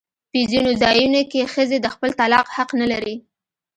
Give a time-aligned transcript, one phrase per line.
[0.31, 3.15] په ځینو ځایونو کې ښځې د خپل طلاق حق نه لري.